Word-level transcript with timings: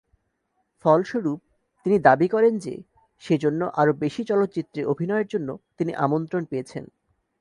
ফলস্বরূপ, 0.85 1.39
তিনি 1.85 1.97
দাবী 1.99 2.27
করেন 2.27 2.53
যে, 2.57 2.75
সে 3.23 3.35
জন্য 3.37 3.61
আরো 3.73 3.91
বেশি 3.93 4.21
চলচ্চিত্রে 4.23 4.81
অভিনয়ের 4.85 5.27
জন্য 5.27 5.49
তিনি 5.77 5.91
আমন্ত্রণ 5.95 6.43
পেয়েছেন। 6.45 6.83